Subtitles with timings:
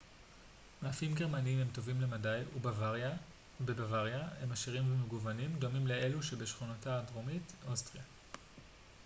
[0.83, 8.03] מאפים גרמניים הם טובים למדי ובבוואריה הם עשירים ומגוונים דומים לאלו בשכנתה הדרומית אוסטריה